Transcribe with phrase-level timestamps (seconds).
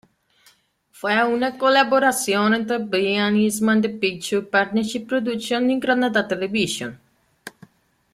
[0.89, 6.99] Fue una colaboración entre Brian Eastman, de Picture Partnership Productions, y Granada Televisión.